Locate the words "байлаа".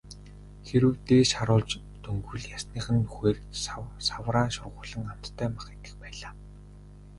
6.03-6.33